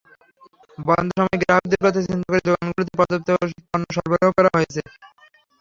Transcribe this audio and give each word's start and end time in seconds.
বন্ধের 0.79 1.17
সময় 1.17 1.37
গ্রাহকদের 1.41 1.79
কথা 1.85 1.99
চিন্তা 2.05 2.27
করে 2.27 2.41
দোকানগুলোতে 2.47 2.91
পর্যাপ্ত 2.99 3.27
পণ্য 3.63 3.85
সরবরাহ 3.95 4.29
করা 4.37 4.49
হয়েছে। 4.55 4.81